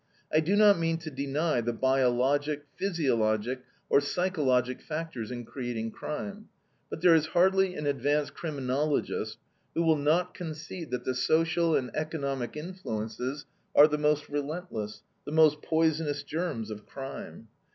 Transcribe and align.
I 0.33 0.39
do 0.39 0.55
not 0.55 0.79
mean 0.79 0.97
to 0.97 1.11
deny 1.11 1.61
the 1.61 1.73
biologic, 1.73 2.63
physiologic, 2.75 3.61
or 3.87 4.01
psychologic 4.01 4.81
factors 4.81 5.29
in 5.29 5.45
creating 5.45 5.91
crime; 5.91 6.49
but 6.89 7.01
there 7.01 7.13
is 7.13 7.27
hardly 7.37 7.75
an 7.75 7.85
advanced 7.85 8.33
criminologist 8.33 9.37
who 9.75 9.83
will 9.83 9.99
not 9.99 10.33
concede 10.33 10.89
that 10.89 11.03
the 11.05 11.13
social 11.13 11.75
and 11.75 11.91
economic 11.95 12.57
influences 12.57 13.45
are 13.75 13.87
the 13.87 13.99
most 13.99 14.27
relentless, 14.27 15.03
the 15.25 15.31
most 15.31 15.61
poisonous 15.61 16.23
germs 16.23 16.71
of 16.71 16.87
crime. 16.87 17.49